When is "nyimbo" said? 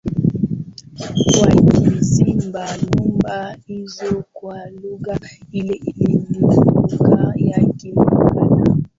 2.77-3.27